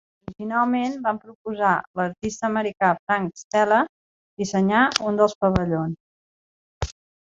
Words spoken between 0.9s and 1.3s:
van